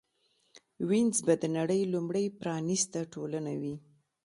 [0.89, 3.75] وینز به د نړۍ لومړۍ پرانېسته ټولنه وي